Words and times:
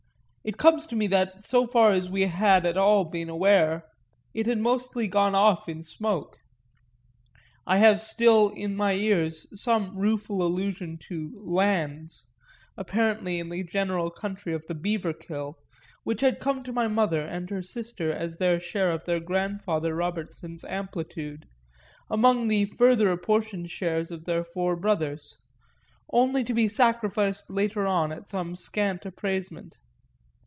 It 0.43 0.57
comes 0.57 0.87
to 0.87 0.95
me 0.95 1.05
that 1.05 1.43
so 1.43 1.67
far 1.67 1.93
as 1.93 2.09
we 2.09 2.21
had 2.23 2.65
at 2.65 2.75
all 2.75 3.05
been 3.05 3.29
aware 3.29 3.85
it 4.33 4.47
had 4.47 4.57
mostly 4.57 5.07
gone 5.07 5.35
off 5.35 5.69
in 5.69 5.83
smoke: 5.83 6.39
I 7.67 7.77
have 7.77 8.01
still 8.01 8.49
in 8.49 8.75
my 8.75 8.93
ears 8.93 9.47
some 9.53 9.95
rueful 9.95 10.41
allusion 10.41 10.97
to 11.09 11.31
"lands," 11.45 12.25
apparently 12.75 13.37
in 13.37 13.49
the 13.49 13.61
general 13.63 14.09
country 14.09 14.51
of 14.55 14.65
the 14.65 14.73
Beaverkill, 14.73 15.59
which 16.03 16.21
had 16.21 16.39
come 16.39 16.63
to 16.63 16.73
my 16.73 16.87
mother 16.87 17.21
and 17.21 17.47
her 17.51 17.61
sister 17.61 18.11
as 18.11 18.37
their 18.37 18.59
share 18.59 18.91
of 18.91 19.05
their 19.05 19.19
grandfather 19.19 19.93
Robertson's 19.93 20.65
amplitude, 20.65 21.45
among 22.09 22.47
the 22.47 22.65
further 22.65 23.11
apportioned 23.11 23.69
shares 23.69 24.09
of 24.09 24.25
their 24.25 24.43
four 24.43 24.75
brothers, 24.75 25.37
only 26.11 26.43
to 26.43 26.55
be 26.55 26.67
sacrificed 26.67 27.51
later 27.51 27.85
on 27.85 28.11
at 28.11 28.27
some 28.27 28.55
scant 28.55 29.05
appraisement. 29.05 29.77